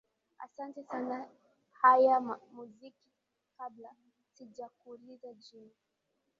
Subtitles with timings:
[0.39, 1.29] asante sana
[1.79, 3.11] haya muziki
[3.57, 3.91] kabla
[4.33, 5.71] sijakuuliza jina